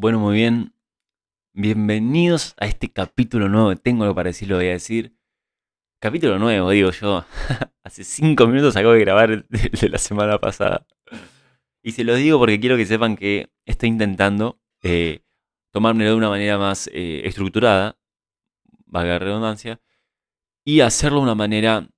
Bueno, 0.00 0.20
muy 0.20 0.36
bien. 0.36 0.72
Bienvenidos 1.54 2.54
a 2.58 2.66
este 2.66 2.88
capítulo 2.88 3.48
nuevo. 3.48 3.74
Tengo 3.74 4.04
algo 4.04 4.14
para 4.14 4.28
decir, 4.28 4.48
lo 4.48 4.54
voy 4.54 4.68
a 4.68 4.70
decir. 4.70 5.12
Capítulo 6.00 6.38
nuevo, 6.38 6.70
digo 6.70 6.92
yo. 6.92 7.24
Hace 7.82 8.04
cinco 8.04 8.46
minutos 8.46 8.76
acabo 8.76 8.92
de 8.92 9.00
grabar 9.00 9.44
de, 9.48 9.88
la 9.88 9.98
semana 9.98 10.38
pasada. 10.38 10.86
Y 11.82 11.90
se 11.90 12.04
los 12.04 12.16
digo 12.16 12.38
porque 12.38 12.60
quiero 12.60 12.76
que 12.76 12.86
sepan 12.86 13.16
que 13.16 13.50
estoy 13.66 13.88
intentando 13.88 14.60
eh, 14.84 15.24
tomármelo 15.72 16.10
de 16.10 16.16
una 16.16 16.28
manera 16.28 16.58
más 16.58 16.88
eh, 16.92 17.22
estructurada, 17.24 17.98
valga 18.86 19.14
la 19.14 19.18
redundancia, 19.18 19.80
y 20.64 20.78
hacerlo 20.78 21.18
de 21.18 21.24
una 21.24 21.34
manera 21.34 21.88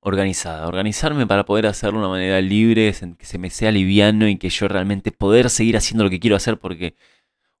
organizada. 0.00 0.66
Organizarme 0.66 1.24
para 1.24 1.44
poder 1.44 1.66
hacerlo 1.66 2.00
de 2.00 2.06
una 2.06 2.14
manera 2.14 2.40
libre, 2.40 2.92
que 3.16 3.26
se 3.26 3.38
me 3.38 3.50
sea 3.50 3.70
liviano 3.70 4.26
y 4.26 4.38
que 4.38 4.50
yo 4.50 4.66
realmente 4.66 5.12
poder 5.12 5.50
seguir 5.50 5.76
haciendo 5.76 6.02
lo 6.02 6.10
que 6.10 6.18
quiero 6.18 6.34
hacer 6.34 6.58
porque, 6.58 6.96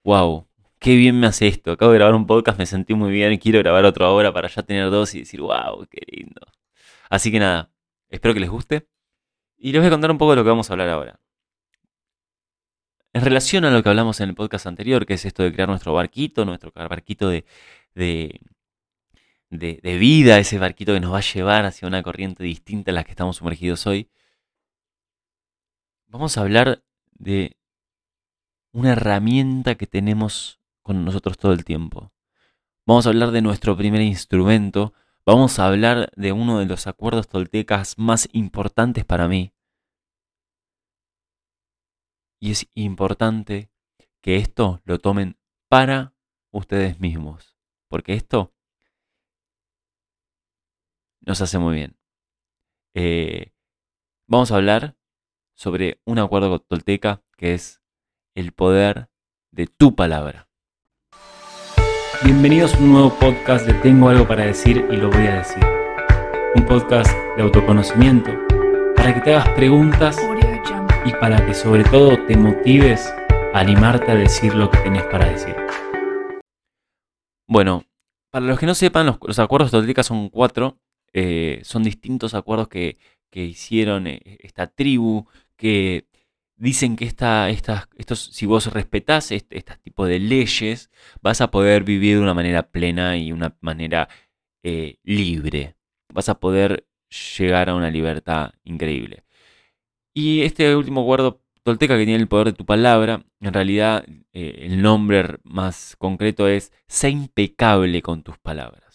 wow, 0.04 0.48
qué 0.78 0.96
bien 0.96 1.18
me 1.20 1.26
hace 1.26 1.48
esto. 1.48 1.72
Acabo 1.72 1.92
de 1.92 1.98
grabar 1.98 2.14
un 2.14 2.26
podcast, 2.26 2.58
me 2.58 2.66
sentí 2.66 2.94
muy 2.94 3.10
bien 3.10 3.32
y 3.32 3.38
quiero 3.38 3.58
grabar 3.60 3.84
otro 3.84 4.06
ahora 4.06 4.32
para 4.32 4.48
ya 4.48 4.62
tener 4.62 4.90
dos 4.90 5.14
y 5.14 5.20
decir, 5.20 5.40
wow, 5.40 5.86
qué 5.90 6.02
lindo. 6.10 6.40
Así 7.10 7.30
que 7.32 7.40
nada, 7.40 7.72
espero 8.08 8.34
que 8.34 8.40
les 8.40 8.50
guste. 8.50 8.88
Y 9.58 9.72
les 9.72 9.80
voy 9.80 9.88
a 9.88 9.90
contar 9.90 10.10
un 10.10 10.18
poco 10.18 10.32
de 10.32 10.36
lo 10.36 10.44
que 10.44 10.50
vamos 10.50 10.70
a 10.70 10.74
hablar 10.74 10.88
ahora. 10.88 11.20
En 13.12 13.24
relación 13.24 13.64
a 13.64 13.70
lo 13.70 13.82
que 13.82 13.88
hablamos 13.88 14.20
en 14.20 14.28
el 14.28 14.34
podcast 14.34 14.66
anterior, 14.66 15.06
que 15.06 15.14
es 15.14 15.24
esto 15.24 15.42
de 15.42 15.52
crear 15.52 15.68
nuestro 15.68 15.92
barquito, 15.94 16.44
nuestro 16.44 16.70
barquito 16.72 17.28
de, 17.28 17.44
de, 17.94 18.40
de, 19.50 19.98
vida, 19.98 20.38
ese 20.38 20.58
barquito 20.58 20.92
que 20.94 21.00
nos 21.00 21.12
va 21.12 21.18
a 21.18 21.22
llevar 21.22 21.64
hacia 21.64 21.88
una 21.88 22.02
corriente 22.02 22.44
distinta 22.44 22.90
a 22.90 22.94
la 22.94 23.04
que 23.04 23.10
estamos 23.10 23.36
sumergidos 23.36 23.86
hoy, 23.86 24.10
vamos 26.06 26.36
a 26.36 26.42
hablar 26.42 26.82
de 27.12 27.57
una 28.72 28.92
herramienta 28.92 29.76
que 29.76 29.86
tenemos 29.86 30.60
con 30.82 31.04
nosotros 31.04 31.36
todo 31.38 31.52
el 31.52 31.64
tiempo. 31.64 32.12
Vamos 32.86 33.06
a 33.06 33.10
hablar 33.10 33.30
de 33.30 33.42
nuestro 33.42 33.76
primer 33.76 34.00
instrumento, 34.00 34.94
vamos 35.26 35.58
a 35.58 35.66
hablar 35.66 36.10
de 36.16 36.32
uno 36.32 36.58
de 36.58 36.66
los 36.66 36.86
acuerdos 36.86 37.28
toltecas 37.28 37.98
más 37.98 38.28
importantes 38.32 39.04
para 39.04 39.28
mí. 39.28 39.52
Y 42.40 42.52
es 42.52 42.68
importante 42.74 43.70
que 44.20 44.36
esto 44.36 44.80
lo 44.84 44.98
tomen 44.98 45.36
para 45.68 46.14
ustedes 46.50 47.00
mismos, 47.00 47.56
porque 47.88 48.14
esto 48.14 48.54
nos 51.20 51.40
hace 51.40 51.58
muy 51.58 51.74
bien. 51.74 51.98
Eh, 52.94 53.52
vamos 54.26 54.50
a 54.50 54.56
hablar 54.56 54.96
sobre 55.54 56.00
un 56.04 56.18
acuerdo 56.18 56.60
tolteca 56.60 57.22
que 57.36 57.54
es 57.54 57.82
el 58.34 58.52
poder 58.52 59.08
de 59.50 59.66
tu 59.66 59.94
palabra. 59.94 60.48
Bienvenidos 62.24 62.74
a 62.74 62.78
un 62.78 62.92
nuevo 62.92 63.18
podcast 63.18 63.66
de 63.66 63.74
Tengo 63.74 64.08
algo 64.08 64.26
para 64.26 64.44
decir 64.44 64.86
y 64.90 64.96
lo 64.96 65.10
voy 65.10 65.26
a 65.26 65.36
decir. 65.36 65.64
Un 66.54 66.64
podcast 66.66 67.10
de 67.36 67.42
autoconocimiento 67.42 68.30
para 68.96 69.14
que 69.14 69.20
te 69.20 69.34
hagas 69.34 69.48
preguntas 69.50 70.18
y 71.04 71.12
para 71.12 71.44
que 71.46 71.54
sobre 71.54 71.84
todo 71.84 72.16
te 72.26 72.36
motives 72.36 73.12
a 73.54 73.60
animarte 73.60 74.10
a 74.10 74.14
decir 74.14 74.54
lo 74.54 74.70
que 74.70 74.78
tenés 74.78 75.04
para 75.04 75.28
decir. 75.30 75.56
Bueno, 77.46 77.84
para 78.30 78.46
los 78.46 78.58
que 78.58 78.66
no 78.66 78.74
sepan, 78.74 79.06
los, 79.06 79.38
acuerdos 79.38 79.70
toltecas 79.70 80.06
son 80.06 80.28
cuatro. 80.28 80.78
Eh, 81.14 81.60
son 81.64 81.82
distintos 81.82 82.34
acuerdos 82.34 82.68
que, 82.68 82.98
que 83.30 83.44
hicieron 83.44 84.06
eh, 84.06 84.20
esta 84.40 84.66
tribu, 84.66 85.26
que 85.56 86.06
dicen 86.58 86.96
que 86.96 87.04
esta, 87.06 87.48
estos, 87.50 88.20
si 88.32 88.46
vos 88.46 88.72
respetás 88.72 89.32
este, 89.32 89.58
este, 89.58 89.76
tipo 89.78 90.06
de 90.06 90.18
leyes, 90.18 90.90
vas 91.22 91.40
a 91.40 91.50
poder 91.50 91.84
vivir 91.84 92.16
de 92.16 92.22
una 92.22 92.34
manera 92.34 92.70
plena 92.70 93.16
y 93.16 93.32
una 93.32 93.56
manera 93.60 94.08
eh, 94.62 94.98
libre. 95.04 95.76
Vas 96.12 96.28
a 96.28 96.38
poder 96.40 96.86
llegar 97.38 97.70
a 97.70 97.74
una 97.74 97.90
libertad 97.90 98.52
increíble. 98.64 99.24
Y 100.14 100.42
este 100.42 100.74
último 100.76 101.02
acuerdo 101.02 101.42
tolteca 101.62 101.96
que 101.96 102.04
tiene 102.04 102.20
el 102.20 102.28
poder 102.28 102.48
de 102.48 102.52
tu 102.54 102.64
palabra, 102.66 103.24
en 103.40 103.52
realidad 103.52 104.04
eh, 104.32 104.60
el 104.62 104.82
nombre 104.82 105.38
más 105.44 105.96
concreto 105.98 106.48
es 106.48 106.72
sé 106.86 107.10
impecable 107.10 108.02
con 108.02 108.22
tus 108.22 108.38
palabras. 108.38 108.87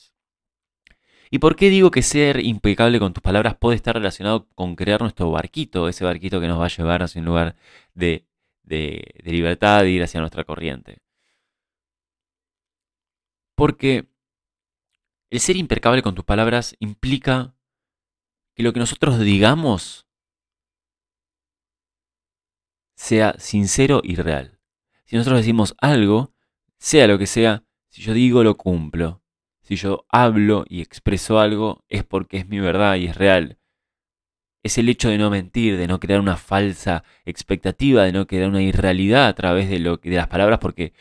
¿Y 1.34 1.40
por 1.40 1.56
qué 1.56 1.72
digo 1.72 1.90
que 1.90 2.04
ser 2.04 2.46
impecable 2.46 3.00
con 3.00 3.12
tus 3.12 3.24
palabras 3.24 3.58
puede 3.58 3.76
estar 3.76 3.96
relacionado 3.96 4.48
con 4.54 4.76
crear 4.76 5.02
nuestro 5.02 5.32
barquito, 5.32 5.90
ese 5.90 6.06
barquito 6.06 6.40
que 6.40 6.48
nos 6.48 6.60
va 6.60 6.66
a 6.66 6.68
llevar 6.68 7.02
hacia 7.02 7.18
un 7.22 7.26
lugar 7.26 7.56
de, 7.96 8.28
libertad, 9.24 9.82
de 9.82 9.90
ir 9.90 10.04
hacia 10.04 10.20
nuestra 10.20 10.44
corriente? 10.44 11.00
Porque 13.56 14.08
el 15.32 15.40
ser 15.40 15.56
impecable 15.56 16.04
con 16.04 16.14
tus 16.14 16.24
palabras 16.24 16.76
implica 16.78 17.56
que 18.54 18.62
lo 18.62 18.72
que 18.72 18.80
nosotros 18.80 19.20
digamos 19.20 20.06
sea 22.96 23.34
sincero 23.40 24.02
y 24.04 24.18
real. 24.18 24.60
Si 25.06 25.16
nosotros 25.16 25.40
decimos 25.40 25.74
algo, 25.80 26.36
sea 26.78 27.08
lo 27.08 27.18
que 27.18 27.26
sea, 27.26 27.64
si 27.90 28.04
yo 28.04 28.14
digo 28.14 28.44
lo 28.44 28.56
cumplo. 28.56 29.23
Si 29.64 29.78
yo 29.78 30.06
hablo 30.10 30.66
y 30.68 30.82
expreso 30.82 31.40
algo 31.40 31.84
es 31.88 32.04
porque 32.04 32.38
es 32.38 32.48
mi 32.48 32.60
verdad 32.60 32.96
y 32.96 33.06
es 33.06 33.16
real. 33.16 33.58
Es 34.62 34.78
el 34.78 34.90
hecho 34.90 35.10
de 35.10 35.18
no 35.18 35.30
mentir, 35.30 35.78
de 35.78 35.88
no 35.88 36.00
crear 36.00 36.20
una 36.20 36.38
falsa 36.38 37.04
expectativa, 37.26 38.04
de 38.04 38.12
no 38.12 38.28
crear 38.28 38.50
una 38.50 38.62
irrealidad 38.62 39.28
a 39.28 39.34
través 39.34 39.70
de, 39.70 39.80
lo, 39.80 39.98
de 39.98 40.12
las 40.12 40.28
palabras, 40.28 40.60
porque 40.60 40.94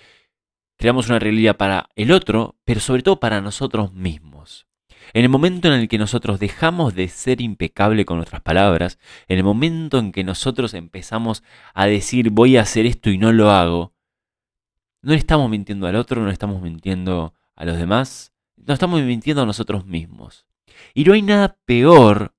creamos 0.76 1.08
una 1.08 1.18
realidad 1.18 1.56
para 1.56 1.88
el 1.96 2.12
otro, 2.12 2.56
pero 2.64 2.80
sobre 2.80 3.02
todo 3.02 3.20
para 3.20 3.40
nosotros 3.40 3.92
mismos. 3.92 4.66
En 5.12 5.24
el 5.24 5.28
momento 5.28 5.68
en 5.68 5.74
el 5.74 5.88
que 5.88 5.98
nosotros 5.98 6.38
dejamos 6.40 6.94
de 6.94 7.08
ser 7.08 7.40
impecable 7.40 8.04
con 8.04 8.16
nuestras 8.16 8.42
palabras, 8.42 8.98
en 9.28 9.38
el 9.38 9.44
momento 9.44 9.98
en 9.98 10.12
que 10.12 10.24
nosotros 10.24 10.74
empezamos 10.74 11.42
a 11.74 11.86
decir 11.86 12.30
voy 12.30 12.56
a 12.56 12.62
hacer 12.62 12.86
esto 12.86 13.10
y 13.10 13.18
no 13.18 13.32
lo 13.32 13.50
hago, 13.50 13.92
no 15.02 15.12
le 15.12 15.18
estamos 15.18 15.50
mintiendo 15.50 15.86
al 15.86 15.96
otro, 15.96 16.20
no 16.20 16.28
le 16.28 16.32
estamos 16.32 16.62
mintiendo 16.62 17.34
a 17.56 17.64
los 17.64 17.76
demás, 17.76 18.31
nos 18.66 18.74
estamos 18.74 19.02
mintiendo 19.02 19.42
a 19.42 19.46
nosotros 19.46 19.86
mismos. 19.86 20.46
Y 20.94 21.04
no 21.04 21.12
hay 21.12 21.22
nada 21.22 21.58
peor 21.64 22.34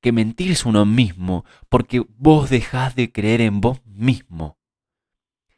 que 0.00 0.12
mentirse 0.12 0.68
uno 0.68 0.84
mismo 0.84 1.44
porque 1.68 2.04
vos 2.18 2.50
dejás 2.50 2.94
de 2.96 3.12
creer 3.12 3.40
en 3.40 3.60
vos 3.60 3.84
mismo. 3.86 4.58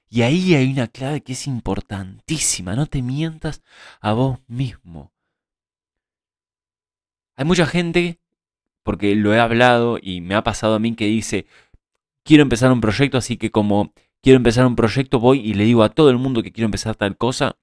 Y 0.09 0.23
ahí 0.23 0.55
hay 0.55 0.71
una 0.71 0.87
clave 0.87 1.23
que 1.23 1.33
es 1.33 1.47
importantísima, 1.47 2.77
no 2.77 2.87
te 2.87 3.03
mientas 3.03 3.62
a 4.01 4.12
vos 4.12 4.39
mismo. 4.47 5.12
Hay 7.37 7.45
mucha 7.45 7.67
gente, 7.67 8.21
porque 8.85 9.17
lo 9.17 9.35
he 9.35 9.41
hablado 9.41 9.99
y 10.01 10.21
me 10.21 10.37
ha 10.37 10.45
pasado 10.45 10.75
a 10.75 10.79
mí, 10.79 10.95
que 10.95 11.06
dice, 11.06 11.47
quiero 12.23 12.43
empezar 12.43 12.71
un 12.71 12.81
proyecto, 12.81 13.19
así 13.19 13.37
que 13.39 13.51
como 13.51 13.93
quiero 14.23 14.37
empezar 14.37 14.67
un 14.67 14.77
proyecto 14.77 15.19
voy 15.19 15.41
y 15.41 15.55
le 15.55 15.65
digo 15.65 15.83
a 15.83 15.89
todo 15.89 16.11
el 16.11 16.19
mundo 16.19 16.43
que 16.43 16.53
quiero 16.53 16.67
empezar 16.67 16.95
tal 16.95 17.17
cosa 17.17 17.56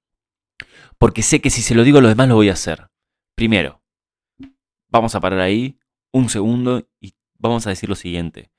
porque 1.01 1.23
sé 1.23 1.41
que 1.41 1.49
si 1.49 1.63
se 1.63 1.73
lo 1.73 1.83
digo 1.83 1.97
a 1.97 2.01
los 2.01 2.11
demás 2.11 2.27
lo 2.27 2.35
voy 2.35 2.49
a 2.49 2.53
hacer. 2.53 2.91
Primero, 3.33 3.81
vamos 4.87 5.15
a 5.15 5.19
parar 5.19 5.39
ahí 5.39 5.79
un 6.11 6.29
segundo 6.29 6.87
y 6.99 7.15
vamos 7.39 7.65
a 7.65 7.71
decir 7.71 7.89
lo 7.89 7.95
siguiente. 7.95 8.51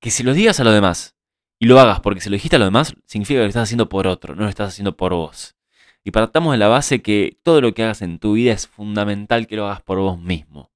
Que 0.00 0.10
si 0.10 0.22
lo 0.22 0.32
digas 0.32 0.60
a 0.60 0.64
los 0.64 0.72
demás 0.72 1.14
y 1.58 1.66
lo 1.66 1.78
hagas 1.78 2.00
porque 2.00 2.22
se 2.22 2.30
lo 2.30 2.36
dijiste 2.36 2.56
a 2.56 2.58
los 2.58 2.68
demás, 2.68 2.94
significa 3.04 3.40
que 3.40 3.42
lo 3.42 3.48
estás 3.48 3.64
haciendo 3.64 3.90
por 3.90 4.06
otro, 4.06 4.34
no 4.34 4.44
lo 4.44 4.48
estás 4.48 4.68
haciendo 4.68 4.96
por 4.96 5.12
vos. 5.12 5.56
Y 6.04 6.10
partamos 6.10 6.52
de 6.52 6.58
la 6.58 6.68
base 6.68 7.02
que 7.02 7.38
todo 7.42 7.60
lo 7.60 7.74
que 7.74 7.82
hagas 7.82 8.00
en 8.00 8.18
tu 8.18 8.32
vida 8.32 8.54
es 8.54 8.66
fundamental 8.66 9.46
que 9.46 9.56
lo 9.56 9.66
hagas 9.66 9.82
por 9.82 9.98
vos 9.98 10.18
mismo. 10.18 10.70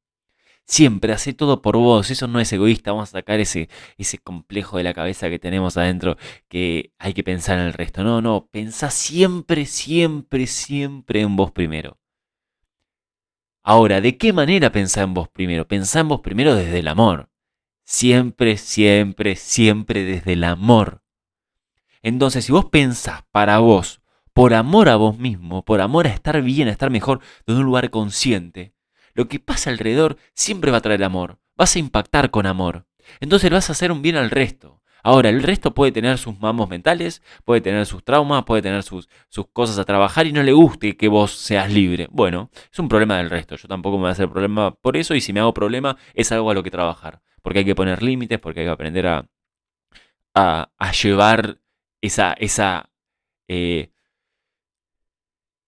Siempre, 0.68 1.14
hace 1.14 1.32
todo 1.32 1.62
por 1.62 1.78
vos, 1.78 2.10
eso 2.10 2.26
no 2.28 2.40
es 2.40 2.52
egoísta, 2.52 2.92
vamos 2.92 3.08
a 3.08 3.12
sacar 3.12 3.40
ese, 3.40 3.70
ese 3.96 4.18
complejo 4.18 4.76
de 4.76 4.82
la 4.82 4.92
cabeza 4.92 5.30
que 5.30 5.38
tenemos 5.38 5.78
adentro 5.78 6.18
que 6.46 6.92
hay 6.98 7.14
que 7.14 7.24
pensar 7.24 7.58
en 7.58 7.64
el 7.64 7.72
resto. 7.72 8.04
No, 8.04 8.20
no, 8.20 8.48
pensá 8.50 8.90
siempre, 8.90 9.64
siempre, 9.64 10.46
siempre 10.46 11.22
en 11.22 11.36
vos 11.36 11.52
primero. 11.52 11.98
Ahora, 13.62 14.02
¿de 14.02 14.18
qué 14.18 14.34
manera 14.34 14.70
pensá 14.70 15.02
en 15.02 15.14
vos 15.14 15.28
primero? 15.30 15.66
Pensá 15.66 16.00
en 16.00 16.08
vos 16.08 16.20
primero 16.20 16.54
desde 16.54 16.80
el 16.80 16.88
amor. 16.88 17.30
Siempre, 17.84 18.58
siempre, 18.58 19.36
siempre 19.36 20.04
desde 20.04 20.34
el 20.34 20.44
amor. 20.44 21.02
Entonces, 22.02 22.44
si 22.44 22.52
vos 22.52 22.66
pensás 22.66 23.22
para 23.32 23.58
vos, 23.58 24.02
por 24.34 24.52
amor 24.52 24.90
a 24.90 24.96
vos 24.96 25.18
mismo, 25.18 25.64
por 25.64 25.80
amor 25.80 26.06
a 26.06 26.10
estar 26.10 26.42
bien, 26.42 26.68
a 26.68 26.72
estar 26.72 26.90
mejor, 26.90 27.20
desde 27.46 27.60
un 27.60 27.66
lugar 27.66 27.88
consciente, 27.88 28.74
lo 29.18 29.26
que 29.26 29.40
pasa 29.40 29.70
alrededor 29.70 30.16
siempre 30.32 30.70
va 30.70 30.76
a 30.76 30.80
traer 30.80 31.02
amor. 31.02 31.40
Vas 31.56 31.74
a 31.74 31.80
impactar 31.80 32.30
con 32.30 32.46
amor. 32.46 32.86
Entonces 33.18 33.50
vas 33.50 33.68
a 33.68 33.72
hacer 33.72 33.90
un 33.90 34.00
bien 34.00 34.14
al 34.14 34.30
resto. 34.30 34.80
Ahora, 35.02 35.28
el 35.28 35.42
resto 35.42 35.74
puede 35.74 35.90
tener 35.90 36.18
sus 36.18 36.38
mamos 36.38 36.68
mentales, 36.68 37.20
puede 37.44 37.60
tener 37.60 37.84
sus 37.84 38.04
traumas, 38.04 38.44
puede 38.44 38.62
tener 38.62 38.84
sus, 38.84 39.08
sus, 39.28 39.48
cosas 39.48 39.76
a 39.80 39.84
trabajar 39.84 40.28
y 40.28 40.32
no 40.32 40.44
le 40.44 40.52
guste 40.52 40.96
que 40.96 41.08
vos 41.08 41.32
seas 41.32 41.72
libre. 41.72 42.06
Bueno, 42.12 42.50
es 42.72 42.78
un 42.78 42.88
problema 42.88 43.16
del 43.16 43.28
resto. 43.28 43.56
Yo 43.56 43.66
tampoco 43.66 43.96
me 43.96 44.02
voy 44.02 44.10
a 44.10 44.12
hacer 44.12 44.30
problema 44.30 44.70
por 44.70 44.96
eso 44.96 45.16
y 45.16 45.20
si 45.20 45.32
me 45.32 45.40
hago 45.40 45.52
problema 45.52 45.96
es 46.14 46.30
algo 46.30 46.52
a 46.52 46.54
lo 46.54 46.62
que 46.62 46.70
trabajar. 46.70 47.20
Porque 47.42 47.58
hay 47.58 47.64
que 47.64 47.74
poner 47.74 48.04
límites, 48.04 48.38
porque 48.38 48.60
hay 48.60 48.66
que 48.66 48.70
aprender 48.70 49.08
a, 49.08 49.28
a, 50.32 50.92
llevar 50.92 51.58
esa, 52.00 52.34
esa, 52.34 52.88
eh, 53.48 53.90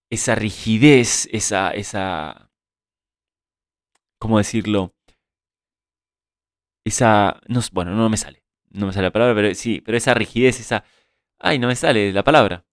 esa 0.09 0.37
rigidez, 0.37 1.29
esa, 1.33 1.73
esa, 1.73 2.50
¿cómo 4.21 4.39
decirlo? 4.39 4.95
Esa, 6.85 7.41
no, 7.49 7.61
bueno, 7.73 7.95
no 7.95 8.09
me 8.09 8.17
sale, 8.17 8.45
no 8.71 8.87
me 8.87 8.93
sale 8.93 9.07
la 9.09 9.13
palabra, 9.13 9.35
pero 9.35 9.55
sí, 9.55 9.81
pero 9.85 9.99
esa 9.99 10.15
rigidez, 10.15 10.61
esa, 10.61 10.85
ay, 11.39 11.59
no 11.59 11.67
me 11.69 11.77
sale 11.77 12.13
la 12.13 12.25
palabra. 12.25 12.65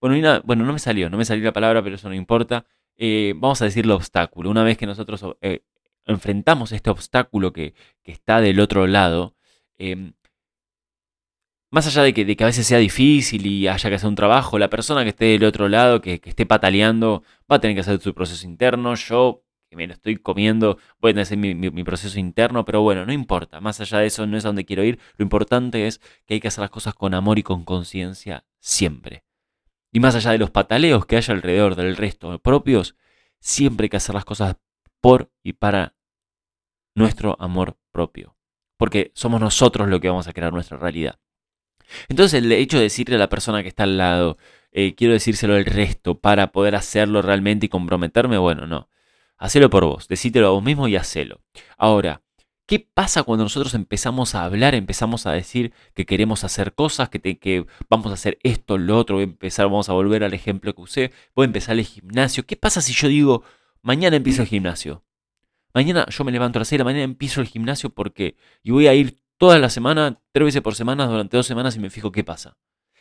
Bueno, 0.00 0.42
bueno, 0.44 0.64
no 0.64 0.72
me 0.72 0.78
salió, 0.80 1.08
no 1.10 1.16
me 1.16 1.24
salió 1.24 1.44
la 1.44 1.52
palabra, 1.52 1.82
pero 1.82 1.94
eso 1.96 2.08
no 2.08 2.14
importa. 2.14 2.66
Eh, 2.96 3.34
vamos 3.36 3.62
a 3.62 3.66
decir 3.66 3.84
el 3.84 3.92
obstáculo. 3.92 4.50
Una 4.50 4.64
vez 4.64 4.76
que 4.78 4.86
nosotros 4.86 5.24
eh, 5.40 5.64
enfrentamos 6.06 6.72
este 6.72 6.90
obstáculo 6.90 7.52
que, 7.52 7.74
está 8.04 8.40
del 8.40 8.60
otro 8.60 8.86
lado, 8.86 9.36
em, 9.78 10.14
más 11.70 11.86
allá 11.86 12.02
de 12.02 12.12
que, 12.12 12.24
de 12.24 12.36
que, 12.36 12.44
a 12.44 12.48
veces 12.48 12.66
sea 12.66 12.78
difícil 12.78 13.46
y 13.46 13.66
haya 13.68 13.88
que 13.88 13.96
hacer 13.96 14.08
un 14.08 14.14
trabajo, 14.14 14.58
la 14.58 14.68
persona 14.68 15.04
que 15.04 15.10
esté 15.10 15.24
del 15.26 15.44
otro 15.44 15.68
lado, 15.68 16.00
que, 16.02 16.20
esté 16.24 16.46
pataleando, 16.46 17.22
va 17.50 17.56
a 17.56 17.60
tener 17.60 17.74
que 17.76 17.80
hacer 17.80 18.00
su 18.00 18.14
proceso 18.14 18.46
interno. 18.46 18.94
Yo, 18.94 19.42
que 19.72 19.76
me 19.76 19.86
lo 19.86 19.94
estoy 19.94 20.18
comiendo, 20.18 20.76
voy 21.00 21.12
a 21.12 21.14
tener 21.14 21.22
hacer 21.22 21.38
mi, 21.38 21.82
proceso 21.82 22.18
interno, 22.20 22.66
pero 22.66 22.82
bueno, 22.82 23.06
no 23.06 23.12
importa. 23.12 23.58
Más 23.62 23.80
allá 23.80 24.00
de 24.00 24.06
eso, 24.06 24.26
no 24.26 24.36
es 24.36 24.44
a 24.44 24.48
donde 24.48 24.66
quiero 24.66 24.84
ir. 24.84 24.98
Lo 25.16 25.22
importante 25.22 25.86
es 25.86 25.98
que 26.26 26.34
hay 26.34 26.40
que 26.40 26.48
hacer 26.48 26.60
las 26.60 26.68
cosas 26.68 26.92
con 26.92 27.14
amor 27.14 27.38
y 27.38 27.42
con 27.42 27.64
conciencia 27.64 28.44
siempre. 28.60 29.24
Y 29.90 29.98
más 29.98 30.14
allá 30.14 30.32
de 30.32 30.38
los 30.38 30.50
pataleos 30.50 31.06
que 31.06 31.16
haya 31.16 31.32
alrededor 31.32 31.74
del 31.74 31.96
resto 31.96 32.38
propios, 32.38 32.96
siempre 33.40 33.86
hay 33.86 33.88
que 33.88 33.96
hacer 33.96 34.14
las 34.14 34.26
cosas 34.26 34.56
por 35.00 35.32
y 35.42 35.54
para 35.54 35.96
nuestro 36.94 37.38
amor 37.40 37.78
propio. 37.92 38.36
Porque 38.76 39.10
somos 39.14 39.40
nosotros 39.40 39.88
los 39.88 40.00
que 40.00 40.10
vamos 40.10 40.28
a 40.28 40.34
crear 40.34 40.52
nuestra 40.52 40.76
realidad. 40.76 41.18
Entonces 42.10 42.42
el 42.42 42.52
hecho 42.52 42.76
de 42.76 42.84
decirle 42.84 43.16
a 43.16 43.20
la 43.20 43.30
persona 43.30 43.62
que 43.62 43.68
está 43.68 43.84
al 43.84 43.96
lado, 43.96 44.36
eh, 44.70 44.94
quiero 44.94 45.14
decírselo 45.14 45.54
al 45.54 45.64
resto 45.64 46.20
para 46.20 46.52
poder 46.52 46.74
hacerlo 46.74 47.22
realmente 47.22 47.66
y 47.66 47.68
comprometerme, 47.70 48.36
bueno, 48.36 48.66
no. 48.66 48.90
Hacelo 49.42 49.70
por 49.70 49.84
vos, 49.84 50.06
decítelo 50.06 50.46
a 50.46 50.50
vos 50.50 50.62
mismo 50.62 50.86
y 50.86 50.94
hacelo. 50.94 51.40
Ahora, 51.76 52.22
¿Qué 52.64 52.78
pasa 52.78 53.24
cuando 53.24 53.42
nosotros 53.42 53.74
empezamos 53.74 54.36
a 54.36 54.44
hablar, 54.44 54.76
empezamos 54.76 55.26
a 55.26 55.32
decir 55.32 55.74
que 55.94 56.06
queremos 56.06 56.44
hacer 56.44 56.74
cosas, 56.74 57.08
que, 57.10 57.66
vamos 57.90 58.06
a 58.12 58.14
hacer 58.14 58.38
esto, 58.44 58.78
lo 58.78 58.96
otro, 58.96 59.16
voy 59.16 59.24
a 59.24 59.26
empezar, 59.26 59.66
vamos 59.66 59.88
a 59.88 59.92
volver 59.94 60.22
al 60.22 60.32
ejemplo 60.32 60.72
que 60.72 60.80
usé, 60.80 61.12
voy 61.34 61.44
a 61.44 61.46
empezar 61.46 61.76
el 61.76 61.84
gimnasio? 61.84 62.46
¿Qué 62.46 62.56
pasa 62.56 62.80
si 62.80 62.94
yo 62.94 63.08
digo, 63.08 63.42
mañana 63.82 64.16
empiezo 64.16 64.42
el 64.42 64.48
gimnasio? 64.48 65.04
Mañana 65.74 66.06
yo 66.08 66.24
me 66.24 66.32
levanto 66.32 66.58
a 66.58 66.60
las 66.60 66.68
6 66.68 66.78
de 66.78 66.84
la 66.84 66.84
mañana, 66.84 67.02
empiezo 67.02 67.40
el 67.40 67.48
gimnasio 67.48 67.90
porque 67.90 68.36
y 68.62 68.70
voy 68.70 68.86
a 68.86 68.94
ir 68.94 69.20
toda 69.38 69.58
la 69.58 69.68
semana, 69.68 70.22
tres 70.30 70.46
veces 70.46 70.62
por 70.62 70.76
semana, 70.76 71.06
durante 71.06 71.36
dos 71.36 71.46
semanas 71.46 71.74
y 71.76 71.80
me 71.80 71.90
fijo 71.90 72.12
qué 72.12 72.22
pasa. 72.22 72.56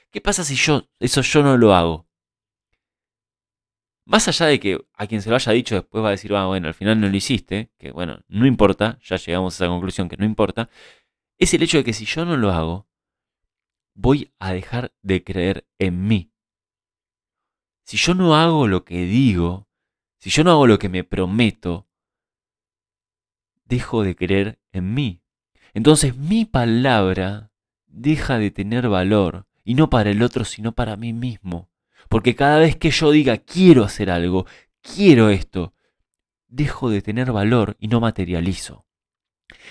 ¿Qué 0.09 0.19
pasa 0.19 0.43
si 0.43 0.55
yo, 0.55 0.89
eso 0.99 1.21
yo 1.21 1.43
no 1.43 1.55
lo 1.55 1.75
hago? 1.75 2.07
Más 4.11 4.27
allá 4.27 4.47
de 4.47 4.59
que 4.59 4.77
a 4.95 5.07
quien 5.07 5.21
se 5.21 5.29
lo 5.29 5.37
haya 5.37 5.53
dicho 5.53 5.73
después 5.75 6.03
va 6.03 6.09
a 6.09 6.11
decir, 6.11 6.35
ah, 6.35 6.45
bueno, 6.45 6.67
al 6.67 6.73
final 6.73 6.99
no 6.99 7.07
lo 7.07 7.15
hiciste, 7.15 7.71
que 7.77 7.93
bueno, 7.93 8.19
no 8.27 8.45
importa, 8.45 8.99
ya 9.01 9.15
llegamos 9.15 9.53
a 9.53 9.63
esa 9.63 9.71
conclusión 9.71 10.09
que 10.09 10.17
no 10.17 10.25
importa, 10.25 10.69
es 11.37 11.53
el 11.53 11.63
hecho 11.63 11.77
de 11.77 11.85
que 11.85 11.93
si 11.93 12.03
yo 12.03 12.25
no 12.25 12.35
lo 12.35 12.51
hago, 12.51 12.89
voy 13.93 14.33
a 14.37 14.51
dejar 14.51 14.93
de 15.01 15.23
creer 15.23 15.65
en 15.79 16.07
mí. 16.07 16.33
Si 17.85 17.95
yo 17.95 18.13
no 18.13 18.35
hago 18.35 18.67
lo 18.67 18.83
que 18.83 19.05
digo, 19.05 19.69
si 20.17 20.29
yo 20.29 20.43
no 20.43 20.51
hago 20.51 20.67
lo 20.67 20.77
que 20.77 20.89
me 20.89 21.05
prometo, 21.05 21.87
dejo 23.63 24.03
de 24.03 24.17
creer 24.17 24.59
en 24.73 24.93
mí. 24.93 25.23
Entonces 25.73 26.17
mi 26.17 26.43
palabra 26.43 27.53
deja 27.87 28.39
de 28.39 28.51
tener 28.51 28.89
valor, 28.89 29.47
y 29.63 29.75
no 29.75 29.89
para 29.89 30.09
el 30.09 30.21
otro, 30.21 30.43
sino 30.43 30.73
para 30.73 30.97
mí 30.97 31.13
mismo. 31.13 31.70
Porque 32.11 32.35
cada 32.35 32.59
vez 32.59 32.75
que 32.75 32.91
yo 32.91 33.09
diga 33.09 33.37
quiero 33.37 33.85
hacer 33.85 34.11
algo, 34.11 34.45
quiero 34.81 35.29
esto, 35.29 35.73
dejo 36.49 36.89
de 36.89 37.01
tener 37.01 37.31
valor 37.31 37.77
y 37.79 37.87
no 37.87 38.01
materializo. 38.01 38.85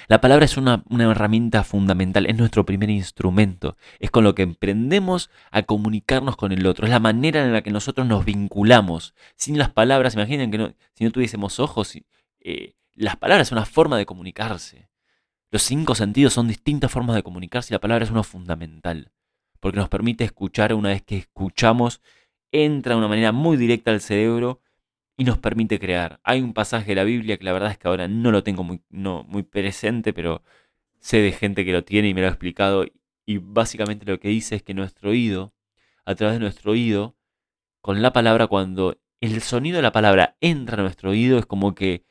La 0.08 0.22
palabra 0.22 0.46
es 0.46 0.56
una, 0.56 0.82
herramienta 0.88 1.64
fundamental, 1.64 2.24
es 2.24 2.38
nuestro 2.38 2.64
primer 2.64 2.88
instrumento, 2.88 3.76
es 3.98 4.10
con 4.10 4.24
lo 4.24 4.34
que 4.34 4.40
emprendemos 4.40 5.28
a 5.50 5.64
comunicarnos 5.64 6.36
con 6.36 6.52
el 6.52 6.66
otro, 6.66 6.86
es 6.86 6.90
la 6.90 6.98
manera 6.98 7.44
en 7.44 7.52
la 7.52 7.60
que 7.60 7.72
nosotros 7.72 8.06
nos 8.06 8.24
vinculamos. 8.24 9.14
Sin 9.36 9.58
las 9.58 9.68
palabras, 9.68 10.14
imaginen 10.14 10.50
que 10.50 10.74
si 10.94 11.04
no 11.04 11.10
tuviésemos 11.10 11.60
ojos, 11.60 11.94
eh, 12.40 12.72
las 12.94 13.16
palabras 13.16 13.48
son 13.48 13.58
una 13.58 13.66
forma 13.66 13.98
de 13.98 14.06
comunicarse. 14.06 14.88
Los 15.50 15.60
cinco 15.62 15.94
sentidos 15.94 16.32
son 16.32 16.48
distintas 16.48 16.90
formas 16.90 17.16
de 17.16 17.22
comunicarse 17.22 17.74
y 17.74 17.76
la 17.76 17.80
palabra 17.80 18.06
es 18.06 18.10
uno 18.10 18.24
fundamental, 18.24 19.12
porque 19.60 19.76
nos 19.76 19.90
permite 19.90 20.24
escuchar 20.24 20.72
una 20.72 20.88
vez 20.88 21.02
que 21.02 21.18
escuchamos 21.18 22.00
entra 22.52 22.94
de 22.94 22.98
una 22.98 23.08
manera 23.08 23.32
muy 23.32 23.56
directa 23.56 23.90
al 23.90 24.00
cerebro 24.00 24.60
y 25.16 25.24
nos 25.24 25.38
permite 25.38 25.78
crear. 25.78 26.20
Hay 26.24 26.40
un 26.40 26.54
pasaje 26.54 26.88
de 26.88 26.94
la 26.96 27.04
Biblia 27.04 27.36
que 27.36 27.44
la 27.44 27.52
verdad 27.52 27.70
es 27.70 27.78
que 27.78 27.88
ahora 27.88 28.08
no 28.08 28.30
lo 28.30 28.42
tengo 28.42 28.64
muy, 28.64 28.82
no, 28.90 29.24
muy 29.24 29.42
presente, 29.42 30.12
pero 30.12 30.42
sé 30.98 31.18
de 31.18 31.32
gente 31.32 31.64
que 31.64 31.72
lo 31.72 31.84
tiene 31.84 32.08
y 32.08 32.14
me 32.14 32.22
lo 32.22 32.28
ha 32.28 32.30
explicado. 32.30 32.86
Y 33.26 33.38
básicamente 33.38 34.06
lo 34.06 34.18
que 34.20 34.28
dice 34.28 34.56
es 34.56 34.62
que 34.62 34.74
nuestro 34.74 35.10
oído, 35.10 35.54
a 36.04 36.14
través 36.14 36.36
de 36.36 36.40
nuestro 36.40 36.72
oído, 36.72 37.16
con 37.82 38.02
la 38.02 38.12
palabra, 38.12 38.46
cuando 38.46 38.98
el 39.20 39.42
sonido 39.42 39.76
de 39.76 39.82
la 39.82 39.92
palabra 39.92 40.36
entra 40.40 40.78
a 40.78 40.82
nuestro 40.82 41.10
oído, 41.10 41.38
es 41.38 41.46
como 41.46 41.74
que 41.74 42.04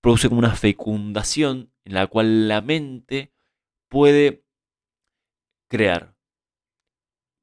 produce 0.00 0.28
como 0.28 0.40
una 0.40 0.54
fecundación 0.56 1.72
en 1.84 1.94
la 1.94 2.06
cual 2.08 2.48
la 2.48 2.60
mente 2.60 3.32
puede 3.88 4.44
crear 5.68 6.11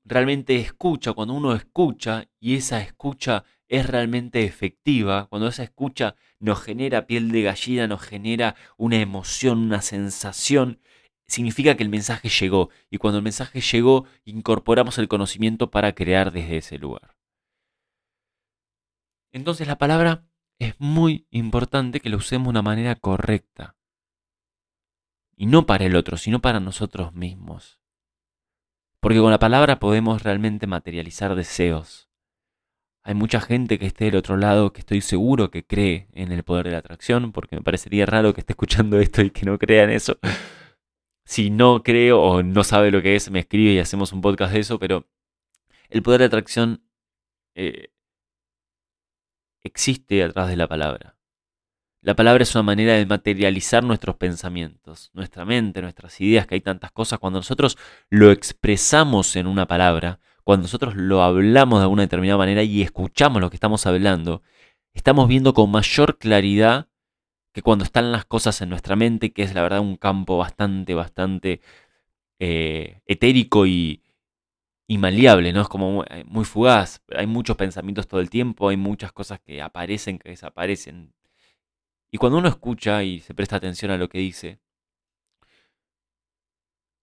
realmente 0.03 0.57
escucha, 0.57 1.13
cuando 1.13 1.33
uno 1.33 1.53
escucha 1.53 2.27
y 2.39 2.55
esa 2.55 2.81
escucha 2.81 3.43
es 3.67 3.85
realmente 3.87 4.43
efectiva, 4.43 5.27
cuando 5.27 5.47
esa 5.47 5.63
escucha 5.63 6.15
nos 6.39 6.61
genera 6.61 7.05
piel 7.05 7.31
de 7.31 7.43
gallina, 7.43 7.87
nos 7.87 8.01
genera 8.01 8.55
una 8.77 8.97
emoción, 8.97 9.59
una 9.59 9.81
sensación, 9.81 10.79
significa 11.27 11.75
que 11.77 11.83
el 11.83 11.89
mensaje 11.89 12.29
llegó. 12.29 12.69
Y 12.89 12.97
cuando 12.97 13.17
el 13.19 13.23
mensaje 13.23 13.61
llegó, 13.61 14.05
incorporamos 14.25 14.97
el 14.97 15.07
conocimiento 15.07 15.69
para 15.69 15.93
crear 15.93 16.31
desde 16.31 16.57
ese 16.57 16.77
lugar. 16.79 17.15
Entonces 19.31 19.67
la 19.67 19.77
palabra 19.77 20.25
es 20.59 20.75
muy 20.79 21.27
importante 21.29 21.99
que 21.99 22.09
la 22.09 22.17
usemos 22.17 22.47
de 22.47 22.49
una 22.49 22.61
manera 22.61 22.95
correcta. 22.95 23.77
Y 25.35 25.45
no 25.45 25.65
para 25.65 25.85
el 25.85 25.95
otro, 25.95 26.17
sino 26.17 26.41
para 26.41 26.59
nosotros 26.59 27.13
mismos. 27.13 27.79
Porque 28.99 29.19
con 29.19 29.31
la 29.31 29.39
palabra 29.39 29.79
podemos 29.79 30.23
realmente 30.23 30.67
materializar 30.67 31.35
deseos. 31.35 32.09
Hay 33.03 33.13
mucha 33.15 33.39
gente 33.39 33.79
que 33.79 33.85
esté 33.85 34.05
del 34.05 34.17
otro 34.17 34.35
lado 34.37 34.73
que 34.73 34.81
estoy 34.81 35.01
seguro 35.01 35.51
que 35.51 35.65
cree 35.65 36.09
en 36.13 36.31
el 36.31 36.43
poder 36.43 36.65
de 36.65 36.71
la 36.73 36.79
atracción, 36.79 37.31
porque 37.31 37.55
me 37.55 37.61
parecería 37.61 38.05
raro 38.05 38.33
que 38.33 38.41
esté 38.41 38.53
escuchando 38.53 38.99
esto 38.99 39.21
y 39.21 39.31
que 39.31 39.45
no 39.45 39.57
crea 39.57 39.83
en 39.83 39.91
eso. 39.91 40.19
Si 41.25 41.49
no 41.49 41.83
creo 41.83 42.21
o 42.21 42.43
no 42.43 42.63
sabe 42.63 42.91
lo 42.91 43.01
que 43.01 43.15
es, 43.15 43.31
me 43.31 43.39
escribe 43.39 43.73
y 43.73 43.79
hacemos 43.79 44.11
un 44.13 44.21
podcast 44.21 44.53
de 44.53 44.59
eso, 44.59 44.79
pero 44.79 45.07
el 45.89 46.01
poder 46.03 46.21
de 46.21 46.25
atracción 46.25 46.83
eh, 47.55 47.91
existe 49.63 50.23
a 50.23 50.31
través 50.31 50.51
de 50.51 50.57
la 50.57 50.67
palabra. 50.67 51.18
La 52.01 52.15
palabra 52.15 52.43
es 52.43 52.55
una 52.55 52.63
manera 52.63 52.93
de 52.93 53.05
materializar 53.05 53.83
nuestros 53.83 54.15
pensamientos, 54.15 55.11
nuestra 55.13 55.43
mente, 55.43 55.81
nuestras 55.81 56.19
ideas, 56.21 56.47
que 56.47 56.55
hay 56.55 56.61
tantas 56.61 56.91
cosas. 56.91 57.19
Cuando 57.19 57.39
nosotros 57.39 57.77
lo 58.09 58.31
expresamos 58.31 59.35
en 59.35 59.47
una 59.47 59.67
palabra, 59.67 60.19
cuando 60.45 60.63
nosotros 60.63 60.95
lo 60.95 61.21
hablamos 61.21 61.79
de 61.79 61.83
alguna 61.83 62.03
determinada 62.03 62.37
manera 62.37 62.63
y 62.63 62.81
escuchamos 62.81 63.41
lo 63.41 63.49
que 63.49 63.57
estamos 63.57 63.85
hablando, 63.85 64.43
estamos 64.93 65.27
viendo 65.27 65.53
con 65.53 65.71
mayor 65.71 66.17
claridad 66.17 66.87
que 67.53 67.61
cuando 67.61 67.83
están 67.85 68.11
las 68.13 68.25
cosas 68.25 68.61
en 68.61 68.69
nuestra 68.69 68.95
mente, 68.95 69.33
que 69.33 69.43
es 69.43 69.53
la 69.53 69.61
verdad 69.61 69.81
un 69.81 69.97
campo 69.97 70.37
bastante, 70.37 70.93
bastante 70.95 71.61
eh, 72.39 73.01
etérico 73.07 73.67
y, 73.67 74.03
y 74.87 74.97
maleable, 74.99 75.53
¿no? 75.53 75.61
Es 75.61 75.67
como 75.69 76.05
muy 76.25 76.45
fugaz. 76.45 77.03
Hay 77.15 77.27
muchos 77.27 77.57
pensamientos 77.57 78.07
todo 78.07 78.21
el 78.21 78.29
tiempo, 78.29 78.69
hay 78.69 78.77
muchas 78.77 79.11
cosas 79.11 79.39
que 79.41 79.61
aparecen, 79.61 80.19
que 80.19 80.29
desaparecen 80.29 81.13
y 82.11 82.17
cuando 82.17 82.37
uno 82.37 82.49
escucha 82.49 83.03
y 83.03 83.19
se 83.19 83.33
presta 83.33 83.57
atención 83.57 83.91
a 83.91 83.97
lo 83.97 84.09
que 84.09 84.19
dice, 84.19 84.59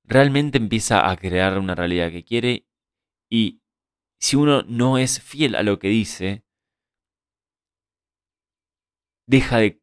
realmente 0.04 0.58
empieza 0.58 1.10
a 1.10 1.16
crear 1.16 1.58
una 1.58 1.74
realidad 1.74 2.10
que 2.10 2.24
quiere 2.24 2.66
y 3.28 3.62
si 4.18 4.36
uno 4.36 4.62
no 4.62 4.98
es 4.98 5.20
fiel 5.20 5.54
a 5.54 5.62
lo 5.62 5.78
que 5.78 5.88
dice, 5.88 6.44
deja 9.26 9.58
de 9.58 9.82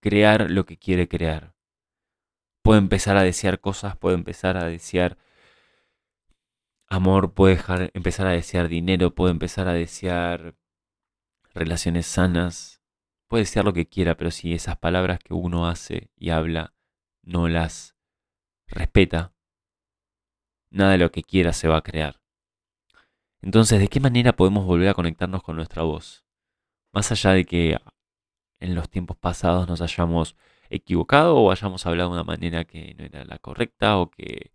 crear 0.00 0.50
lo 0.50 0.66
que 0.66 0.78
quiere 0.78 1.08
crear. 1.08 1.54
Puede 2.62 2.78
empezar 2.78 3.16
a 3.16 3.22
desear 3.22 3.60
cosas, 3.60 3.96
puede 3.96 4.14
empezar 4.14 4.56
a 4.56 4.66
desear 4.66 5.18
amor, 6.88 7.34
puede 7.34 7.58
empezar 7.94 8.26
a 8.26 8.32
desear 8.32 8.68
dinero, 8.68 9.14
puede 9.14 9.32
empezar 9.32 9.66
a 9.66 9.72
desear 9.72 10.54
relaciones 11.54 12.06
sanas, 12.06 12.81
puede 13.32 13.46
ser 13.46 13.64
lo 13.64 13.72
que 13.72 13.88
quiera, 13.88 14.14
pero 14.14 14.30
si 14.30 14.52
esas 14.52 14.76
palabras 14.76 15.18
que 15.18 15.32
uno 15.32 15.66
hace 15.66 16.10
y 16.16 16.28
habla 16.28 16.74
no 17.22 17.48
las 17.48 17.96
respeta, 18.66 19.32
nada 20.70 20.92
de 20.92 20.98
lo 20.98 21.10
que 21.10 21.22
quieras 21.22 21.56
se 21.56 21.66
va 21.66 21.78
a 21.78 21.82
crear. 21.82 22.20
Entonces, 23.40 23.80
¿de 23.80 23.88
qué 23.88 24.00
manera 24.00 24.36
podemos 24.36 24.66
volver 24.66 24.90
a 24.90 24.94
conectarnos 24.94 25.42
con 25.42 25.56
nuestra 25.56 25.82
voz? 25.82 26.26
Más 26.92 27.10
allá 27.10 27.30
de 27.30 27.46
que 27.46 27.78
en 28.60 28.74
los 28.74 28.90
tiempos 28.90 29.16
pasados 29.16 29.66
nos 29.66 29.80
hayamos 29.80 30.36
equivocado 30.68 31.36
o 31.36 31.50
hayamos 31.50 31.86
hablado 31.86 32.10
de 32.10 32.16
una 32.16 32.24
manera 32.24 32.66
que 32.66 32.94
no 32.98 33.04
era 33.06 33.24
la 33.24 33.38
correcta 33.38 33.96
o 33.96 34.10
que, 34.10 34.52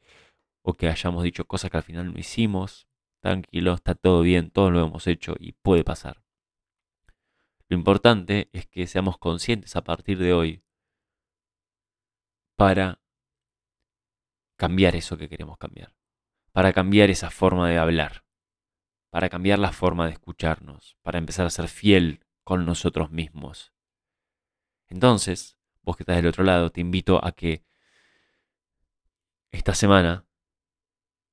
o 0.62 0.76
que 0.76 0.88
hayamos 0.88 1.24
dicho 1.24 1.48
cosas 1.48 1.72
que 1.72 1.78
al 1.78 1.84
final 1.84 2.14
no 2.14 2.20
hicimos. 2.20 2.88
Tranquilo, 3.24 3.74
está 3.74 3.96
todo 3.96 4.22
bien, 4.22 4.52
todo 4.52 4.70
lo 4.70 4.86
hemos 4.86 5.08
hecho 5.08 5.34
y 5.40 5.54
puede 5.54 5.84
pasar. 5.84 6.27
Lo 7.70 7.76
importante 7.76 8.50
es 8.54 8.66
que 8.66 8.88
seamos 8.88 9.18
conscientes 9.18 9.76
a 9.76 9.84
partir 9.84 10.18
de 10.18 10.34
hoy 10.34 10.64
para 12.56 13.02
cambiar 14.56 14.96
eso 14.96 15.18
que 15.18 15.30
queremos 15.30 15.58
cambiar, 15.58 15.94
para 16.52 16.74
cambiar 16.74 17.10
esa 17.10 17.30
forma 17.30 17.70
de 17.70 17.78
hablar, 17.78 18.26
para 19.10 19.30
cambiar 19.30 19.60
la 19.60 19.74
forma 19.74 20.06
de 20.06 20.14
escucharnos, 20.14 20.98
para 21.02 21.18
empezar 21.18 21.46
a 21.46 21.52
ser 21.52 21.68
fiel 21.68 22.26
con 22.44 22.66
nosotros 22.66 23.12
mismos. 23.12 23.74
Entonces, 24.88 25.58
vos 25.82 25.98
que 25.98 26.04
estás 26.04 26.16
del 26.16 26.28
otro 26.28 26.44
lado, 26.44 26.72
te 26.72 26.82
invito 26.82 27.24
a 27.24 27.34
que 27.34 27.66
esta 29.52 29.76
semana 29.76 30.26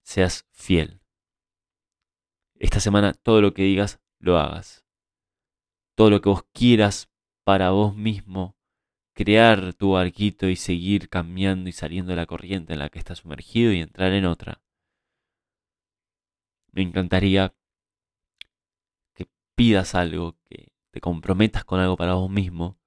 seas 0.03 0.47
fiel. 0.51 1.01
Esta 2.57 2.81
semana 2.81 3.15
todo 3.15 3.41
lo 3.41 3.55
que 3.55 3.63
digas, 3.63 4.01
lo 4.19 4.39
hagas. 4.39 4.84
Todo 5.95 6.11
lo 6.11 6.21
que 6.21 6.29
vos 6.29 6.45
quieras 6.53 7.09
para 7.45 7.71
vos 7.71 7.95
mismo, 7.95 8.57
crear 9.15 9.75
tu 9.75 9.93
barquito 9.93 10.49
y 10.49 10.57
seguir 10.57 11.09
cambiando 11.09 11.69
y 11.69 11.73
saliendo 11.73 12.11
de 12.11 12.17
la 12.17 12.27
corriente 12.27 12.73
en 12.73 12.81
la 12.81 12.89
que 12.89 12.99
estás 12.99 13.19
sumergido 13.19 13.73
y 13.73 13.81
entrar 13.81 14.13
en 14.13 14.27
otra. 14.27 14.61
Me 16.73 16.83
encantaría 16.83 17.55
que 19.15 19.29
pidas 19.55 19.95
algo, 19.95 20.37
que 20.45 20.73
te 20.91 21.01
comprometas 21.01 21.65
con 21.65 21.79
algo 21.79 21.97
para 21.97 22.15
vos 22.15 22.31
mismo 22.31 22.79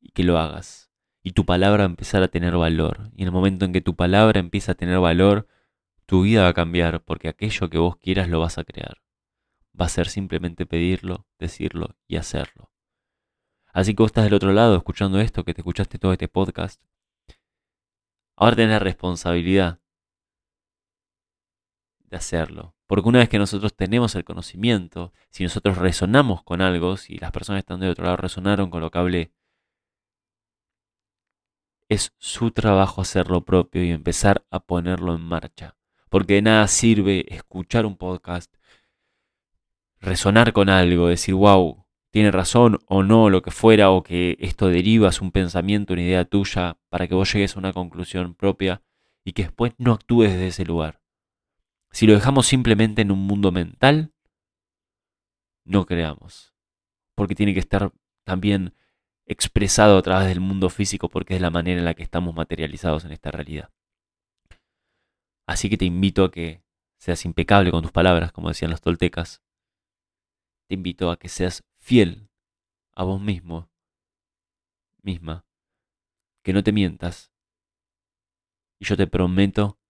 y 0.00 0.10
que 0.10 0.24
lo 0.24 0.38
hagas. 0.38 0.90
Y 1.22 1.32
tu 1.32 1.44
palabra 1.46 1.84
empezar 1.84 2.22
a 2.22 2.28
tener 2.28 2.56
valor. 2.56 3.10
Y 3.16 3.22
en 3.22 3.28
el 3.28 3.32
momento 3.32 3.64
en 3.64 3.72
que 3.72 3.80
tu 3.80 3.96
palabra 3.96 4.40
empieza 4.40 4.72
a 4.72 4.74
tener 4.74 4.98
valor, 4.98 5.46
tu 6.06 6.22
vida 6.22 6.42
va 6.42 6.48
a 6.48 6.54
cambiar 6.54 7.02
porque 7.04 7.28
aquello 7.28 7.70
que 7.70 7.78
vos 7.78 7.96
quieras 7.96 8.28
lo 8.28 8.40
vas 8.40 8.58
a 8.58 8.64
crear. 8.64 8.98
Va 9.78 9.86
a 9.86 9.88
ser 9.88 10.08
simplemente 10.08 10.66
pedirlo, 10.66 11.26
decirlo 11.38 11.96
y 12.06 12.16
hacerlo. 12.16 12.70
Así 13.72 13.94
que 13.94 14.02
vos 14.02 14.10
estás 14.10 14.24
del 14.24 14.34
otro 14.34 14.52
lado 14.52 14.76
escuchando 14.76 15.20
esto, 15.20 15.44
que 15.44 15.54
te 15.54 15.60
escuchaste 15.60 15.98
todo 15.98 16.12
este 16.12 16.28
podcast. 16.28 16.82
Ahora 18.36 18.56
tenés 18.56 18.72
la 18.72 18.78
responsabilidad 18.78 19.80
de 21.98 22.16
hacerlo. 22.16 22.74
Porque 22.86 23.08
una 23.08 23.20
vez 23.20 23.28
que 23.28 23.38
nosotros 23.38 23.76
tenemos 23.76 24.16
el 24.16 24.24
conocimiento, 24.24 25.12
si 25.30 25.44
nosotros 25.44 25.78
resonamos 25.78 26.42
con 26.42 26.60
algo, 26.60 26.96
si 26.96 27.18
las 27.18 27.30
personas 27.30 27.58
que 27.58 27.60
están 27.60 27.80
del 27.80 27.90
otro 27.90 28.04
lado 28.04 28.16
resonaron 28.16 28.68
con 28.68 28.80
lo 28.80 28.90
que 28.90 28.98
hablé, 28.98 29.32
es 31.88 32.12
su 32.18 32.50
trabajo 32.50 33.00
hacer 33.00 33.30
lo 33.30 33.44
propio 33.44 33.84
y 33.84 33.90
empezar 33.90 34.44
a 34.50 34.58
ponerlo 34.58 35.14
en 35.14 35.20
marcha. 35.20 35.76
Porque 36.08 36.34
de 36.34 36.42
nada 36.42 36.66
sirve 36.66 37.32
escuchar 37.32 37.86
un 37.86 37.96
podcast, 37.96 38.52
resonar 40.00 40.52
con 40.52 40.68
algo, 40.68 41.08
decir, 41.08 41.34
wow, 41.34 41.86
tiene 42.10 42.30
razón 42.30 42.78
o 42.86 43.02
no, 43.02 43.30
lo 43.30 43.42
que 43.42 43.50
fuera, 43.50 43.90
o 43.90 44.02
que 44.02 44.36
esto 44.40 44.68
derivas 44.68 45.20
un 45.20 45.30
pensamiento, 45.30 45.92
una 45.92 46.02
idea 46.02 46.24
tuya, 46.24 46.78
para 46.88 47.06
que 47.06 47.14
vos 47.14 47.32
llegues 47.32 47.56
a 47.56 47.58
una 47.58 47.72
conclusión 47.72 48.34
propia 48.34 48.82
y 49.24 49.32
que 49.32 49.44
después 49.44 49.72
no 49.78 49.92
actúes 49.92 50.32
desde 50.32 50.48
ese 50.48 50.64
lugar. 50.64 51.00
Si 51.92 52.06
lo 52.06 52.14
dejamos 52.14 52.46
simplemente 52.46 53.02
en 53.02 53.10
un 53.10 53.20
mundo 53.20 53.52
mental, 53.52 54.12
no 55.64 55.86
creamos. 55.86 56.54
Porque 57.14 57.34
tiene 57.34 57.54
que 57.54 57.60
estar 57.60 57.92
también 58.24 58.74
expresado 59.26 59.98
a 59.98 60.02
través 60.02 60.28
del 60.28 60.40
mundo 60.40 60.70
físico 60.70 61.08
porque 61.08 61.36
es 61.36 61.40
la 61.40 61.50
manera 61.50 61.78
en 61.78 61.84
la 61.84 61.94
que 61.94 62.02
estamos 62.02 62.34
materializados 62.34 63.04
en 63.04 63.12
esta 63.12 63.30
realidad. 63.30 63.70
Así 65.46 65.68
que 65.68 65.76
te 65.76 65.84
invito 65.84 66.24
a 66.24 66.30
que 66.30 66.62
seas 66.98 67.24
impecable 67.24 67.70
con 67.70 67.82
tus 67.82 67.92
palabras, 67.92 68.32
como 68.32 68.48
decían 68.48 68.70
los 68.70 68.80
toltecas. 68.80 69.42
Te 70.70 70.74
invito 70.74 71.10
a 71.10 71.18
que 71.18 71.28
seas 71.28 71.64
fiel 71.78 72.30
a 72.92 73.02
vos 73.02 73.20
mismo, 73.20 73.68
misma, 75.02 75.44
que 76.44 76.52
no 76.52 76.62
te 76.62 76.70
mientas. 76.70 77.32
Y 78.78 78.84
yo 78.84 78.96
te 78.96 79.08
prometo 79.08 79.80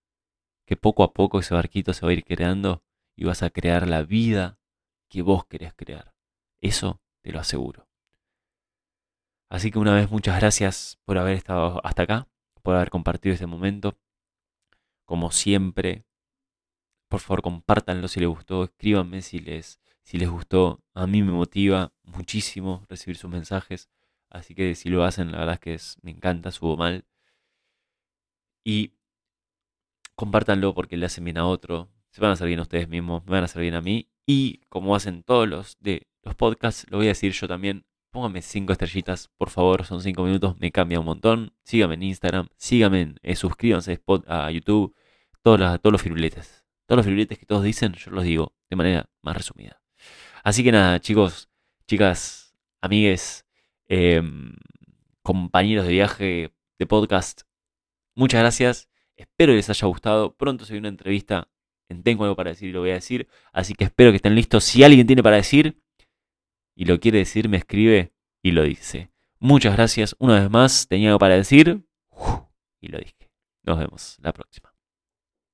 que 0.65 0.79
poco 0.79 1.03
a 1.03 1.13
poco 1.13 1.39
ese 1.39 1.53
barquito 1.53 1.93
se 1.93 2.07
va 2.07 2.13
a 2.13 2.15
ir 2.15 2.25
creando 2.25 2.83
y 3.15 3.25
vas 3.25 3.43
a 3.43 3.51
crear 3.51 3.87
la 3.87 4.05
vida 4.05 4.59
que 5.11 5.21
vos 5.21 5.45
querés 5.45 5.75
crear. 5.75 6.15
Eso 6.63 7.03
te 7.21 7.31
lo 7.31 7.41
aseguro. 7.41 7.87
Así 9.51 9.71
que 9.71 9.79
una 9.79 9.95
vez 9.95 10.11
muchas 10.11 10.41
gracias 10.41 10.99
por 11.05 11.19
haber 11.19 11.37
estado 11.37 11.85
hasta 11.85 12.05
acá, 12.05 12.29
por 12.63 12.75
haber 12.75 12.89
compartido 12.89 13.35
este 13.35 13.47
momento. 13.47 13.99
Como 15.05 15.31
siempre, 15.31 16.07
por 17.11 17.21
favor 17.21 17.43
compártanlo 17.43 18.09
si 18.09 18.21
les 18.21 18.31
gustó, 18.31 18.65
escríbanme 18.65 19.21
si 19.21 19.41
les 19.41 19.79
si 20.03 20.19
les 20.19 20.29
gustó, 20.29 20.83
a 20.95 21.07
mí 21.07 21.23
me 21.23 21.33
motiva 21.33 21.93
muchísimo 22.05 22.85
recibir 22.89 23.17
sus 23.17 23.31
mensajes. 23.31 23.89
Así 24.31 24.55
que 24.55 24.75
si 24.75 24.89
lo 24.89 25.05
hacen, 25.05 25.33
la 25.33 25.39
verdad 25.39 25.55
es 25.55 25.61
que 25.61 26.01
me 26.03 26.11
encanta, 26.13 26.51
subo 26.53 26.77
mal. 26.77 27.05
Y 28.65 28.93
compártanlo 30.15 30.75
porque 30.75 30.97
le 30.97 31.07
hacen 31.07 31.25
bien 31.25 31.39
a 31.39 31.47
otro. 31.47 31.91
Se 32.11 32.21
van 32.21 32.31
a 32.31 32.33
hacer 32.35 32.47
bien 32.49 32.59
a 32.61 32.63
ustedes 32.63 32.89
mismos, 32.89 33.25
me 33.25 33.33
van 33.33 33.43
a 33.43 33.45
hacer 33.47 33.63
bien 33.63 33.75
a 33.75 33.81
mí. 33.81 34.11
Y 34.27 34.59
como 34.69 34.95
hacen 34.95 35.23
todos 35.23 35.49
los 35.49 35.77
de 35.81 36.09
los 36.23 36.35
podcasts, 36.35 36.87
lo 36.91 36.99
voy 36.99 37.07
a 37.07 37.11
decir 37.11 37.33
yo 37.33 37.49
también. 37.49 37.85
Pónganme 38.11 38.43
5 38.43 38.73
estrellitas, 38.73 39.29
por 39.37 39.51
favor, 39.51 39.85
son 39.87 40.03
5 40.03 40.23
minutos, 40.25 40.59
me 40.59 40.73
cambia 40.73 40.99
un 41.01 41.07
montón. 41.07 41.53
Síganme 41.65 41.95
en 41.95 42.03
Instagram, 42.05 42.49
síganme, 42.57 43.15
eh, 43.23 43.37
suscríbanse 43.37 44.03
a 44.27 44.51
YouTube, 44.51 44.95
todos, 45.43 45.81
todos 45.81 45.93
los 45.93 46.03
firuletes. 46.03 46.65
Todos 46.87 46.99
los 46.99 47.07
firuletes 47.07 47.39
que 47.39 47.47
todos 47.47 47.63
dicen, 47.63 47.93
yo 47.95 48.11
los 48.11 48.25
digo 48.25 48.55
de 48.69 48.77
manera 48.77 49.09
más 49.23 49.37
resumida. 49.37 49.80
Así 50.43 50.65
que 50.65 50.73
nada, 50.73 51.01
chicos, 51.01 51.51
chicas, 51.87 52.55
amigues, 52.81 53.47
em, 53.89 54.55
compañeros 55.23 55.87
de 55.87 55.93
viaje, 55.93 56.53
de 56.79 56.87
podcast, 56.87 57.43
muchas 58.15 58.41
gracias. 58.41 58.89
Espero 59.17 59.53
que 59.53 59.57
les 59.57 59.71
haya 59.71 59.87
gustado. 59.87 60.35
Pronto 60.35 60.65
se 60.65 60.73
viene 60.73 60.89
una 60.89 60.95
entrevista 60.95 61.49
en 61.91 62.03
Tengo 62.03 62.25
algo 62.25 62.37
para 62.37 62.51
decir 62.51 62.71
y 62.71 62.73
lo 62.73 62.81
voy 62.81 62.91
a 62.91 62.95
decir. 62.95 63.29
Así 63.53 63.75
que 63.75 63.85
espero 63.85 64.11
que 64.11 64.17
estén 64.17 64.35
listos. 64.35 64.65
Si 64.65 64.83
alguien 64.83 65.07
tiene 65.07 65.23
para 65.23 65.37
decir 65.37 65.83
y 66.75 66.85
lo 66.87 67.01
quiere 67.01 67.19
decir, 67.19 67.49
me 67.49 67.59
escribe 67.59 68.13
y 68.43 68.53
lo 68.53 68.63
dice. 68.63 69.11
Muchas 69.39 69.75
gracias. 69.75 70.17
Una 70.19 70.41
vez 70.41 70.51
más, 70.51 70.89
tenía 70.89 71.09
algo 71.09 71.19
para 71.19 71.37
decir 71.37 71.85
y 72.81 72.89
lo 72.89 72.99
dije. 72.99 73.31
Nos 73.63 73.79
vemos 73.79 74.17
la 74.21 74.33
próxima. 74.33 74.70